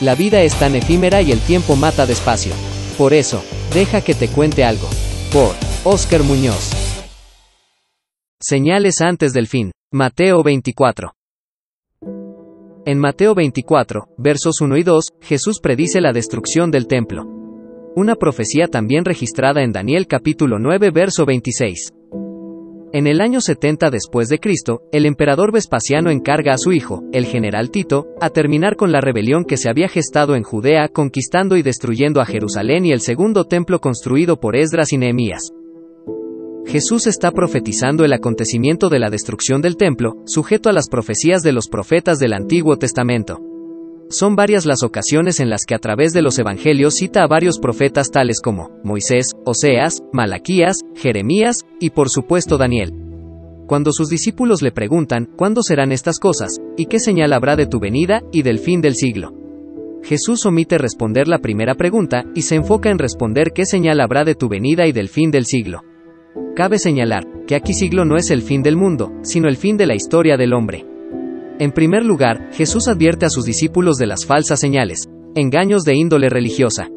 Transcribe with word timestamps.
La 0.00 0.14
vida 0.14 0.42
es 0.42 0.54
tan 0.58 0.74
efímera 0.74 1.22
y 1.22 1.32
el 1.32 1.40
tiempo 1.40 1.74
mata 1.74 2.04
despacio. 2.04 2.52
Por 2.98 3.14
eso, 3.14 3.42
deja 3.72 4.02
que 4.02 4.14
te 4.14 4.28
cuente 4.28 4.62
algo. 4.62 4.88
Por 5.32 5.54
Oscar 5.84 6.22
Muñoz. 6.22 6.70
Señales 8.40 9.00
antes 9.00 9.32
del 9.32 9.46
fin. 9.46 9.72
Mateo 9.90 10.42
24. 10.42 11.12
En 12.84 12.98
Mateo 12.98 13.34
24, 13.34 14.08
versos 14.18 14.60
1 14.60 14.76
y 14.76 14.82
2, 14.82 15.04
Jesús 15.22 15.58
predice 15.60 16.00
la 16.00 16.12
destrucción 16.12 16.70
del 16.70 16.86
templo. 16.86 17.24
Una 17.96 18.14
profecía 18.14 18.68
también 18.68 19.04
registrada 19.04 19.62
en 19.62 19.72
Daniel 19.72 20.06
capítulo 20.06 20.58
9 20.58 20.90
verso 20.90 21.24
26. 21.24 21.95
En 22.96 23.06
el 23.06 23.20
año 23.20 23.42
70 23.42 23.90
después 23.90 24.30
de 24.30 24.38
Cristo, 24.38 24.80
el 24.90 25.04
emperador 25.04 25.52
Vespasiano 25.52 26.08
encarga 26.08 26.54
a 26.54 26.56
su 26.56 26.72
hijo, 26.72 27.02
el 27.12 27.26
general 27.26 27.70
Tito, 27.70 28.06
a 28.22 28.30
terminar 28.30 28.76
con 28.76 28.90
la 28.90 29.02
rebelión 29.02 29.44
que 29.44 29.58
se 29.58 29.68
había 29.68 29.86
gestado 29.86 30.34
en 30.34 30.42
Judea, 30.42 30.88
conquistando 30.88 31.58
y 31.58 31.62
destruyendo 31.62 32.22
a 32.22 32.24
Jerusalén 32.24 32.86
y 32.86 32.92
el 32.92 33.00
segundo 33.00 33.44
templo 33.44 33.80
construido 33.80 34.40
por 34.40 34.56
Esdras 34.56 34.94
y 34.94 34.96
Nehemías. 34.96 35.52
Jesús 36.64 37.06
está 37.06 37.32
profetizando 37.32 38.02
el 38.06 38.14
acontecimiento 38.14 38.88
de 38.88 38.98
la 38.98 39.10
destrucción 39.10 39.60
del 39.60 39.76
templo, 39.76 40.14
sujeto 40.24 40.70
a 40.70 40.72
las 40.72 40.88
profecías 40.88 41.42
de 41.42 41.52
los 41.52 41.68
profetas 41.68 42.18
del 42.18 42.32
Antiguo 42.32 42.78
Testamento. 42.78 43.42
Son 44.08 44.36
varias 44.36 44.64
las 44.64 44.82
ocasiones 44.82 45.38
en 45.40 45.50
las 45.50 45.66
que 45.66 45.74
a 45.74 45.80
través 45.80 46.14
de 46.14 46.22
los 46.22 46.38
evangelios 46.38 46.94
cita 46.94 47.24
a 47.24 47.26
varios 47.26 47.58
profetas 47.58 48.10
tales 48.10 48.40
como 48.40 48.70
Moisés, 48.82 49.32
Oseas, 49.48 50.02
Malaquías, 50.12 50.80
Jeremías, 50.96 51.64
y 51.78 51.90
por 51.90 52.10
supuesto 52.10 52.58
Daniel. 52.58 52.92
Cuando 53.68 53.92
sus 53.92 54.08
discípulos 54.08 54.60
le 54.60 54.72
preguntan, 54.72 55.28
¿cuándo 55.36 55.62
serán 55.62 55.92
estas 55.92 56.18
cosas? 56.18 56.58
¿Y 56.76 56.86
qué 56.86 56.98
señal 56.98 57.32
habrá 57.32 57.54
de 57.54 57.66
tu 57.66 57.78
venida 57.78 58.22
y 58.32 58.42
del 58.42 58.58
fin 58.58 58.80
del 58.80 58.96
siglo? 58.96 59.32
Jesús 60.02 60.44
omite 60.46 60.78
responder 60.78 61.28
la 61.28 61.38
primera 61.38 61.76
pregunta, 61.76 62.24
y 62.34 62.42
se 62.42 62.56
enfoca 62.56 62.90
en 62.90 62.98
responder 62.98 63.52
qué 63.54 63.64
señal 63.64 64.00
habrá 64.00 64.24
de 64.24 64.34
tu 64.34 64.48
venida 64.48 64.88
y 64.88 64.92
del 64.92 65.08
fin 65.08 65.30
del 65.30 65.46
siglo. 65.46 65.82
Cabe 66.56 66.80
señalar, 66.80 67.24
que 67.46 67.54
aquí 67.54 67.72
siglo 67.72 68.04
no 68.04 68.16
es 68.16 68.32
el 68.32 68.42
fin 68.42 68.64
del 68.64 68.76
mundo, 68.76 69.12
sino 69.22 69.48
el 69.48 69.56
fin 69.56 69.76
de 69.76 69.86
la 69.86 69.94
historia 69.94 70.36
del 70.36 70.54
hombre. 70.54 70.84
En 71.60 71.70
primer 71.70 72.04
lugar, 72.04 72.50
Jesús 72.52 72.88
advierte 72.88 73.26
a 73.26 73.30
sus 73.30 73.44
discípulos 73.44 73.96
de 73.96 74.06
las 74.06 74.26
falsas 74.26 74.58
señales, 74.58 75.08
engaños 75.36 75.84
de 75.84 75.94
índole 75.94 76.28
religiosa. 76.30 76.88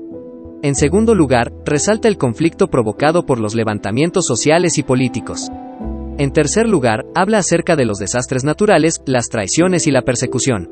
En 0.62 0.76
segundo 0.76 1.16
lugar, 1.16 1.54
resalta 1.66 2.10
el 2.10 2.18
conflicto 2.18 2.68
provocado 2.68 3.26
por 3.26 3.40
los 3.40 3.56
levantamientos 3.56 4.26
sociales 4.26 4.78
y 4.78 4.84
políticos. 4.84 5.50
En 6.18 6.34
tercer 6.34 6.68
lugar, 6.68 7.06
habla 7.16 7.38
acerca 7.38 7.78
de 7.78 7.86
los 7.86 7.98
desastres 7.98 8.44
naturales, 8.44 9.02
las 9.06 9.30
traiciones 9.30 9.88
y 9.88 9.92
la 9.92 10.02
persecución. 10.02 10.70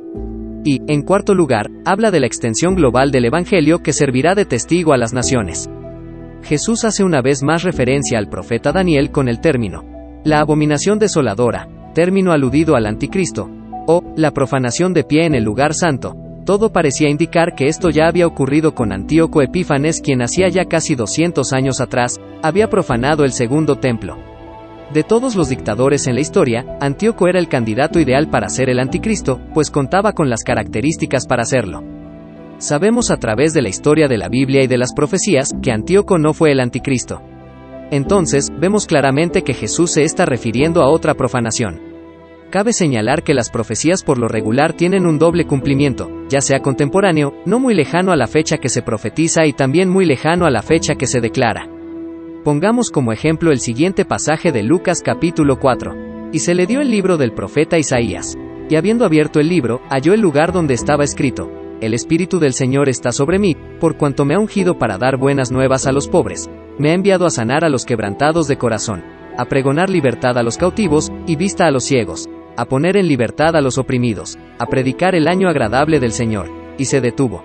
Y, 0.65 0.81
en 0.91 1.03
cuarto 1.03 1.33
lugar, 1.33 1.71
habla 1.85 2.11
de 2.11 2.19
la 2.19 2.27
extensión 2.27 2.75
global 2.75 3.11
del 3.11 3.23
Evangelio 3.23 3.79
que 3.79 3.93
servirá 3.93 4.35
de 4.35 4.43
testigo 4.43 4.91
a 4.91 4.97
las 4.97 5.13
naciones. 5.13 5.69
Jesús 6.43 6.83
hace 6.83 7.05
una 7.05 7.21
vez 7.21 7.41
más 7.41 7.63
referencia 7.63 8.19
al 8.19 8.27
profeta 8.27 8.73
Daniel 8.73 9.09
con 9.09 9.29
el 9.29 9.39
término, 9.39 9.85
la 10.25 10.41
abominación 10.41 10.99
desoladora, 10.99 11.69
término 11.93 12.33
aludido 12.33 12.75
al 12.75 12.87
anticristo, 12.87 13.49
o 13.87 14.03
la 14.17 14.31
profanación 14.31 14.93
de 14.93 15.05
pie 15.05 15.25
en 15.25 15.33
el 15.33 15.45
lugar 15.45 15.73
santo. 15.73 16.26
Todo 16.47 16.71
parecía 16.71 17.09
indicar 17.09 17.55
que 17.55 17.67
esto 17.67 17.89
ya 17.89 18.07
había 18.07 18.25
ocurrido 18.25 18.73
con 18.73 18.93
Antíoco 18.93 19.41
Epífanes 19.41 19.99
quien 19.99 20.21
hacía 20.21 20.47
ya 20.47 20.63
casi 20.63 20.95
200 20.95 21.51
años 21.51 21.81
atrás, 21.81 22.21
había 22.41 22.69
profanado 22.69 23.25
el 23.25 23.33
segundo 23.33 23.75
templo. 23.75 24.15
De 24.93 25.03
todos 25.03 25.35
los 25.35 25.49
dictadores 25.49 26.07
en 26.07 26.15
la 26.15 26.21
historia, 26.21 26.77
Antíoco 26.79 27.27
era 27.27 27.37
el 27.37 27.49
candidato 27.49 27.99
ideal 27.99 28.29
para 28.29 28.47
ser 28.47 28.69
el 28.69 28.79
anticristo, 28.79 29.41
pues 29.53 29.69
contaba 29.69 30.13
con 30.13 30.29
las 30.29 30.45
características 30.45 31.27
para 31.27 31.41
hacerlo. 31.41 31.83
Sabemos 32.59 33.11
a 33.11 33.17
través 33.17 33.53
de 33.53 33.61
la 33.61 33.67
historia 33.67 34.07
de 34.07 34.17
la 34.17 34.29
Biblia 34.29 34.63
y 34.63 34.67
de 34.67 34.77
las 34.77 34.93
profecías 34.93 35.51
que 35.61 35.73
Antíoco 35.73 36.17
no 36.17 36.33
fue 36.33 36.53
el 36.53 36.61
anticristo. 36.61 37.21
Entonces, 37.91 38.49
vemos 38.57 38.85
claramente 38.85 39.41
que 39.41 39.53
Jesús 39.53 39.91
se 39.91 40.03
está 40.03 40.25
refiriendo 40.25 40.81
a 40.81 40.87
otra 40.87 41.13
profanación. 41.13 41.86
Cabe 42.49 42.71
señalar 42.71 43.23
que 43.23 43.33
las 43.33 43.49
profecías 43.49 44.03
por 44.03 44.17
lo 44.17 44.29
regular 44.29 44.71
tienen 44.71 45.05
un 45.05 45.19
doble 45.19 45.45
cumplimiento, 45.45 46.09
ya 46.29 46.39
sea 46.39 46.61
contemporáneo, 46.61 47.33
no 47.45 47.59
muy 47.59 47.73
lejano 47.75 48.13
a 48.13 48.15
la 48.15 48.27
fecha 48.27 48.57
que 48.57 48.69
se 48.69 48.81
profetiza 48.81 49.45
y 49.45 49.51
también 49.51 49.89
muy 49.89 50.05
lejano 50.05 50.45
a 50.45 50.49
la 50.49 50.61
fecha 50.61 50.95
que 50.95 51.07
se 51.07 51.19
declara. 51.19 51.67
Pongamos 52.45 52.89
como 52.89 53.11
ejemplo 53.11 53.51
el 53.51 53.59
siguiente 53.59 54.05
pasaje 54.05 54.53
de 54.53 54.63
Lucas 54.63 55.01
capítulo 55.01 55.59
4. 55.59 56.31
Y 56.31 56.39
se 56.39 56.55
le 56.55 56.65
dio 56.65 56.79
el 56.79 56.89
libro 56.89 57.17
del 57.17 57.33
profeta 57.33 57.77
Isaías. 57.77 58.37
Y 58.69 58.75
habiendo 58.75 59.03
abierto 59.03 59.41
el 59.41 59.49
libro, 59.49 59.81
halló 59.89 60.13
el 60.13 60.21
lugar 60.21 60.53
donde 60.53 60.73
estaba 60.73 61.03
escrito, 61.03 61.51
El 61.81 61.93
Espíritu 61.93 62.39
del 62.39 62.53
Señor 62.53 62.87
está 62.87 63.11
sobre 63.11 63.39
mí, 63.39 63.57
por 63.81 63.97
cuanto 63.97 64.23
me 64.23 64.35
ha 64.35 64.39
ungido 64.39 64.77
para 64.77 64.97
dar 64.97 65.17
buenas 65.17 65.51
nuevas 65.51 65.85
a 65.85 65.91
los 65.91 66.07
pobres, 66.07 66.49
me 66.79 66.91
ha 66.91 66.93
enviado 66.93 67.25
a 67.25 67.29
sanar 67.29 67.65
a 67.65 67.69
los 67.69 67.85
quebrantados 67.85 68.47
de 68.47 68.57
corazón, 68.57 69.03
a 69.37 69.45
pregonar 69.45 69.89
libertad 69.89 70.37
a 70.37 70.43
los 70.43 70.57
cautivos, 70.57 71.11
y 71.27 71.35
vista 71.35 71.65
a 71.65 71.71
los 71.71 71.83
ciegos, 71.83 72.27
a 72.57 72.65
poner 72.65 72.97
en 72.97 73.07
libertad 73.07 73.55
a 73.55 73.61
los 73.61 73.77
oprimidos, 73.77 74.37
a 74.57 74.65
predicar 74.65 75.15
el 75.15 75.27
año 75.27 75.47
agradable 75.47 75.99
del 75.99 76.11
Señor, 76.11 76.49
y 76.77 76.85
se 76.85 76.99
detuvo. 76.99 77.43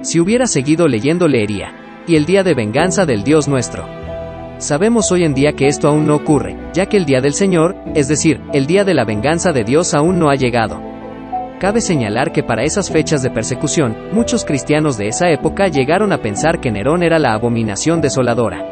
Si 0.00 0.20
hubiera 0.20 0.46
seguido 0.46 0.86
leyendo 0.86 1.26
leería, 1.26 1.74
y 2.06 2.16
el 2.16 2.24
día 2.24 2.42
de 2.44 2.54
venganza 2.54 3.04
del 3.04 3.24
Dios 3.24 3.48
nuestro. 3.48 3.84
Sabemos 4.58 5.12
hoy 5.12 5.24
en 5.24 5.34
día 5.34 5.52
que 5.52 5.66
esto 5.66 5.88
aún 5.88 6.06
no 6.06 6.14
ocurre, 6.14 6.56
ya 6.72 6.86
que 6.86 6.96
el 6.96 7.04
día 7.04 7.20
del 7.20 7.34
Señor, 7.34 7.76
es 7.94 8.08
decir, 8.08 8.40
el 8.52 8.66
día 8.66 8.84
de 8.84 8.94
la 8.94 9.04
venganza 9.04 9.52
de 9.52 9.64
Dios 9.64 9.92
aún 9.92 10.18
no 10.18 10.30
ha 10.30 10.36
llegado. 10.36 10.80
Cabe 11.60 11.80
señalar 11.80 12.32
que 12.32 12.44
para 12.44 12.62
esas 12.62 12.90
fechas 12.90 13.22
de 13.22 13.30
persecución, 13.30 13.96
muchos 14.12 14.44
cristianos 14.44 14.96
de 14.96 15.08
esa 15.08 15.30
época 15.30 15.66
llegaron 15.68 16.12
a 16.12 16.18
pensar 16.18 16.60
que 16.60 16.70
Nerón 16.70 17.02
era 17.02 17.18
la 17.18 17.34
abominación 17.34 18.00
desoladora. 18.00 18.64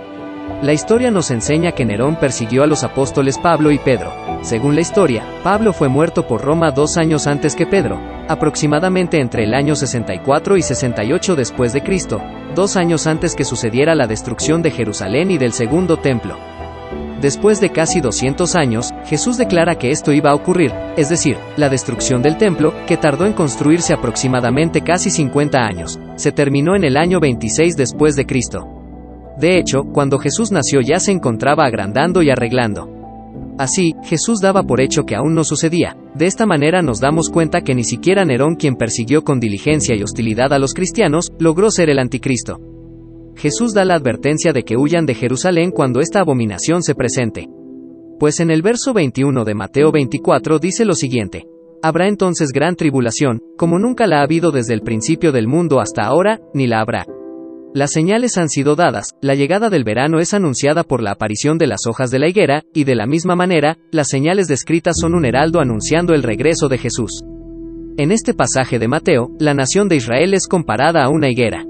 La 0.62 0.72
historia 0.72 1.10
nos 1.10 1.31
enseña 1.33 1.72
que 1.72 1.84
Nerón 1.84 2.16
persiguió 2.16 2.62
a 2.62 2.66
los 2.69 2.84
apóstoles 2.84 3.38
Pablo 3.38 3.72
y 3.72 3.78
Pedro. 3.78 4.25
Según 4.42 4.74
la 4.74 4.80
historia, 4.80 5.24
Pablo 5.42 5.72
fue 5.72 5.88
muerto 5.88 6.26
por 6.26 6.42
Roma 6.42 6.70
dos 6.70 6.97
años 6.97 7.26
antes 7.26 7.56
que 7.56 7.66
Pedro, 7.66 7.98
aproximadamente 8.28 9.20
entre 9.20 9.44
el 9.44 9.54
año 9.54 9.74
64 9.74 10.56
y 10.56 10.62
68 10.62 11.36
después 11.36 11.72
de 11.72 11.82
Cristo, 11.82 12.20
dos 12.54 12.76
años 12.76 13.06
antes 13.06 13.34
que 13.34 13.44
sucediera 13.44 13.94
la 13.94 14.06
destrucción 14.06 14.62
de 14.62 14.70
Jerusalén 14.70 15.30
y 15.30 15.38
del 15.38 15.52
segundo 15.52 15.97
templo. 15.97 16.36
Después 17.20 17.60
de 17.60 17.70
casi 17.70 18.00
200 18.00 18.54
años, 18.56 18.92
Jesús 19.06 19.38
declara 19.38 19.76
que 19.76 19.91
esto 19.91 20.12
iba 20.12 20.30
a 20.30 20.34
ocurrir, 20.34 20.72
es 20.97 21.08
decir, 21.08 21.38
la 21.56 21.70
destrucción 21.70 22.20
del 22.20 22.36
templo, 22.36 22.74
que 22.86 22.98
tardó 22.98 23.24
en 23.24 23.32
construirse 23.32 23.94
aproximadamente 23.94 24.82
casi 24.82 25.10
50 25.10 25.58
años, 25.58 25.98
se 26.16 26.30
terminó 26.30 26.76
en 26.76 26.84
el 26.84 26.97
año 26.97 27.18
26 27.18 27.76
después 27.76 28.16
de 28.16 28.26
Cristo. 28.26 28.68
De 29.38 29.58
hecho, 29.58 29.84
cuando 29.84 30.18
Jesús 30.18 30.53
nació 30.53 30.80
ya 30.80 31.00
se 31.00 31.12
encontraba 31.12 31.64
agrandando 31.64 32.22
y 32.22 32.30
arreglando. 32.30 32.96
Así, 33.59 33.94
Jesús 34.05 34.41
daba 34.41 34.62
por 34.65 34.81
hecho 34.81 35.05
que 35.05 35.17
aún 35.17 35.34
no 35.34 35.43
sucedía. 35.43 35.97
De 36.15 36.27
esta 36.27 36.44
manera 36.44 36.83
nos 36.83 37.00
damos 37.00 37.31
cuenta 37.31 37.62
que 37.62 37.75
ni 37.75 37.84
siquiera 37.84 38.25
Nerón, 38.25 38.56
quien 38.56 38.77
persiguió 38.77 39.25
con 39.25 39.41
diligencia 39.41 39.97
y 39.97 40.03
hostilidad 40.03 40.53
a 40.53 40.59
los 40.59 40.75
cristianos, 40.75 41.31
logró 41.39 41.71
ser 41.71 41.89
el 41.89 41.99
anticristo. 41.99 42.61
Jesús 43.37 43.75
da 43.75 43.84
la 43.84 43.95
advertencia 43.95 44.53
de 44.53 44.62
que 44.62 44.77
huyan 44.77 45.06
de 45.06 45.15
Jerusalén 45.15 45.71
cuando 45.71 46.00
esta 46.00 46.21
abominación 46.21 46.83
se 46.83 46.95
presente. 46.95 47.49
Pues 48.19 48.41
en 48.41 48.50
el 48.50 48.62
verso 48.62 48.95
21 48.95 49.45
de 49.45 49.55
Mateo 49.55 49.93
24 49.93 50.59
dice 50.59 50.84
lo 50.84 50.95
siguiente. 50.95 51.45
Habrá 51.83 52.09
entonces 52.09 52.50
gran 52.53 52.77
tribulación, 52.77 53.41
como 53.56 53.78
nunca 53.78 54.06
la 54.06 54.21
ha 54.21 54.22
habido 54.22 54.50
desde 54.50 54.75
el 54.75 54.81
principio 54.81 55.33
del 55.33 55.49
mundo 55.49 55.81
hasta 55.81 56.03
ahora, 56.03 56.41
ni 56.55 56.66
la 56.66 56.81
habrá. 56.81 57.06
Las 57.76 57.92
señales 57.92 58.38
han 58.38 58.48
sido 58.48 58.75
dadas, 58.75 59.10
la 59.20 59.34
llegada 59.34 59.69
del 59.69 59.84
verano 59.84 60.19
es 60.19 60.32
anunciada 60.32 60.82
por 60.82 61.03
la 61.03 61.10
aparición 61.10 61.59
de 61.59 61.66
las 61.66 61.87
hojas 61.87 62.10
de 62.10 62.19
la 62.19 62.26
higuera, 62.26 62.62
y 62.72 62.84
de 62.84 62.94
la 62.94 63.04
misma 63.04 63.37
manera, 63.37 63.76
las 63.92 64.09
señales 64.09 64.48
descritas 64.48 64.97
son 64.98 65.14
un 65.14 65.26
heraldo 65.26 65.60
anunciando 65.60 66.15
el 66.15 66.22
regreso 66.22 66.69
de 66.70 66.78
Jesús. 66.78 67.22
En 67.98 68.12
este 68.12 68.32
pasaje 68.32 68.78
de 68.78 68.89
Mateo, 68.89 69.28
la 69.39 69.53
nación 69.53 69.89
de 69.89 69.97
Israel 69.97 70.33
es 70.33 70.48
comparada 70.48 71.04
a 71.04 71.10
una 71.10 71.28
higuera. 71.28 71.66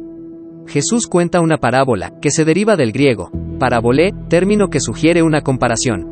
Jesús 0.69 1.09
cuenta 1.09 1.41
una 1.41 1.57
parábola, 1.57 2.13
que 2.23 2.31
se 2.31 2.45
deriva 2.45 2.77
del 2.77 2.93
griego, 2.93 3.33
parabolé, 3.59 4.15
término 4.29 4.69
que 4.69 4.79
sugiere 4.79 5.25
una 5.25 5.41
comparación. 5.41 6.07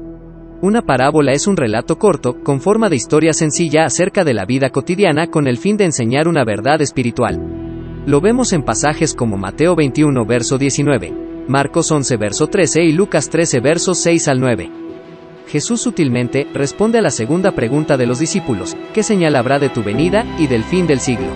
Una 0.61 0.83
parábola 0.83 1.31
es 1.31 1.47
un 1.47 1.57
relato 1.57 2.01
corto, 2.01 2.43
con 2.43 2.61
forma 2.61 2.89
de 2.89 2.97
historia 2.97 3.33
sencilla 3.33 3.85
acerca 3.85 4.25
de 4.25 4.35
la 4.35 4.45
vida 4.45 4.71
cotidiana 4.71 5.29
con 5.29 5.47
el 5.47 5.57
fin 5.57 5.77
de 5.77 5.85
enseñar 5.85 6.27
una 6.27 6.45
verdad 6.45 6.83
espiritual. 6.83 7.54
Lo 8.07 8.21
vemos 8.21 8.53
en 8.53 8.63
pasajes 8.63 9.15
como 9.15 9.39
Mateo 9.39 9.75
21 9.75 10.27
verso 10.27 10.59
19, 10.59 11.15
Marcos 11.49 11.91
11 11.91 12.19
verso 12.19 12.49
13 12.49 12.85
y 12.85 12.93
Lucas 12.93 13.31
13 13.31 13.61
versos 13.61 13.99
6 14.01 14.29
al 14.29 14.41
9. 14.41 14.71
Jesús 15.49 15.81
sutilmente 15.81 16.47
responde 16.53 16.99
a 16.99 17.03
la 17.03 17.11
segunda 17.11 17.53
pregunta 17.53 17.97
de 17.97 18.05
los 18.05 18.19
discípulos, 18.19 18.77
¿qué 18.93 19.03
señal 19.03 19.37
habrá 19.37 19.59
de 19.59 19.71
tu 19.71 19.83
venida 19.83 20.27
y 20.39 20.49
del 20.49 20.65
fin 20.65 20.87
del 20.87 21.01
siglo? 21.01 21.29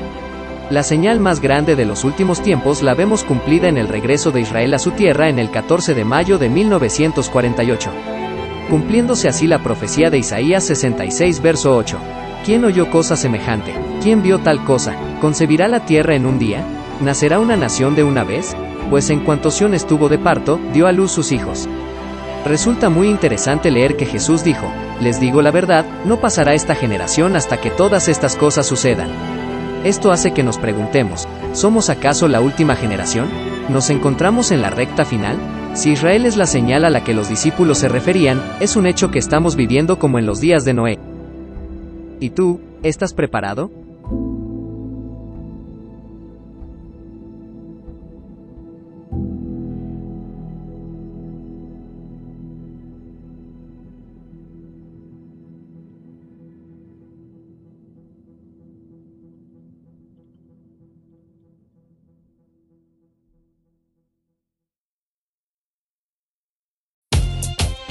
La 0.69 0.83
señal 0.83 1.21
más 1.21 1.41
grande 1.41 1.75
de 1.75 1.87
los 1.87 2.05
últimos 2.05 2.43
tiempos 2.43 2.83
la 2.83 2.95
vemos 2.95 3.25
cumplida 3.25 3.69
en 3.69 3.79
el 3.79 3.89
regreso 3.89 4.31
de 4.31 4.43
Israel 4.43 4.75
a 4.75 4.79
su 4.79 4.91
tierra 4.91 5.31
en 5.31 5.39
el 5.39 5.51
14 5.51 5.95
de 5.95 6.05
mayo 6.05 6.37
de 6.37 6.51
1948. 6.51 7.91
Cumpliéndose 8.69 9.27
así 9.27 9.47
la 9.47 9.63
profecía 9.63 10.11
de 10.11 10.19
Isaías 10.19 10.65
66 10.65 11.41
verso 11.41 11.75
8. 11.75 11.97
¿Quién 12.45 12.67
oyó 12.67 12.91
cosa 12.91 13.17
semejante? 13.17 13.73
¿Quién 14.03 14.23
vio 14.23 14.41
tal 14.41 14.63
cosa? 14.65 14.95
¿Concebirá 15.21 15.67
la 15.67 15.81
tierra 15.81 16.15
en 16.15 16.27
un 16.27 16.39
día? 16.39 16.63
¿Nacerá 17.01 17.41
una 17.41 17.57
nación 17.57 17.97
de 17.97 18.05
una 18.05 18.23
vez? 18.23 18.57
Pues 18.89 19.11
en 19.11 19.21
cuanto 19.21 19.51
Sión 19.51 19.75
estuvo 19.75 20.09
de 20.09 20.19
parto, 20.19 20.61
dio 20.73 20.87
a 20.87 20.93
luz 20.93 21.11
sus 21.11 21.33
hijos. 21.33 21.69
Resulta 22.45 22.89
muy 22.89 23.09
interesante 23.09 23.71
leer 23.71 23.97
que 23.97 24.07
Jesús 24.07 24.45
dijo, 24.45 24.67
les 25.01 25.21
digo 25.21 25.43
la 25.43 25.51
verdad, 25.51 25.85
no 26.05 26.21
pasará 26.21 26.55
esta 26.55 26.77
generación 26.77 27.35
hasta 27.35 27.61
que 27.61 27.71
todas 27.71 28.09
estas 28.09 28.37
cosas 28.37 28.67
sucedan. 28.67 29.09
Esto 29.85 30.13
hace 30.13 30.33
que 30.33 30.45
nos 30.45 30.57
preguntemos, 30.59 31.27
¿somos 31.53 31.91
acaso 31.91 32.29
la 32.29 32.41
última 32.41 32.77
generación? 32.77 33.29
¿Nos 33.69 33.91
encontramos 33.91 34.53
en 34.53 34.63
la 34.63 34.71
recta 34.71 35.05
final? 35.05 35.37
Si 35.75 35.91
Israel 35.91 36.27
es 36.27 36.37
la 36.37 36.47
señal 36.47 36.85
a 36.85 36.91
la 36.91 37.03
que 37.03 37.15
los 37.15 37.29
discípulos 37.29 37.79
se 37.79 37.89
referían, 37.89 38.41
es 38.61 38.77
un 38.77 38.87
hecho 38.87 39.11
que 39.11 39.19
estamos 39.19 39.57
viviendo 39.57 39.99
como 39.99 40.19
en 40.19 40.27
los 40.27 40.41
días 40.41 40.65
de 40.65 40.75
Noé. 40.75 40.99
¿Y 42.21 42.31
tú, 42.31 42.61
estás 42.83 43.15
preparado? 43.15 43.71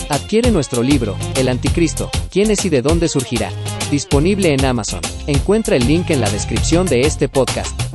Adquiere 0.09 0.51
nuestro 0.51 0.83
libro, 0.83 1.17
El 1.35 1.49
Anticristo, 1.49 2.09
¿quién 2.31 2.49
es 2.49 2.63
y 2.63 2.69
de 2.69 2.81
dónde 2.81 3.09
surgirá? 3.09 3.51
Disponible 3.91 4.53
en 4.53 4.63
Amazon. 4.63 5.01
Encuentra 5.27 5.75
el 5.75 5.85
link 5.85 6.09
en 6.11 6.21
la 6.21 6.29
descripción 6.29 6.87
de 6.87 7.01
este 7.01 7.27
podcast. 7.27 7.86